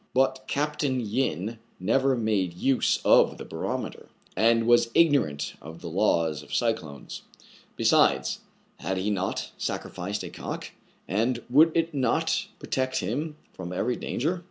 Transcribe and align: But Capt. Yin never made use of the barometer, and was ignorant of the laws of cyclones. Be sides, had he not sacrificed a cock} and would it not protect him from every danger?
But 0.15 0.45
Capt. 0.47 0.83
Yin 0.83 1.59
never 1.79 2.15
made 2.17 2.55
use 2.55 2.97
of 3.05 3.37
the 3.37 3.45
barometer, 3.45 4.09
and 4.35 4.65
was 4.65 4.89
ignorant 4.95 5.53
of 5.61 5.81
the 5.81 5.91
laws 5.91 6.41
of 6.41 6.55
cyclones. 6.55 7.21
Be 7.75 7.83
sides, 7.83 8.39
had 8.77 8.97
he 8.97 9.11
not 9.11 9.51
sacrificed 9.59 10.23
a 10.23 10.31
cock} 10.31 10.71
and 11.07 11.43
would 11.51 11.71
it 11.77 11.93
not 11.93 12.47
protect 12.57 12.97
him 13.01 13.35
from 13.53 13.71
every 13.71 13.95
danger? 13.95 14.39